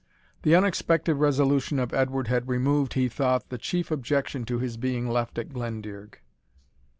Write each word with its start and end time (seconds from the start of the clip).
The 0.41 0.55
unexpected 0.55 1.13
resolution 1.17 1.77
of 1.77 1.93
Edward 1.93 2.27
had 2.27 2.47
removed, 2.49 2.95
he 2.95 3.07
thought, 3.07 3.49
the 3.49 3.59
chief 3.59 3.91
objection 3.91 4.45
to 4.45 4.57
his 4.57 4.75
being 4.75 5.07
left 5.07 5.37
at 5.37 5.49
Glendearg. 5.49 6.17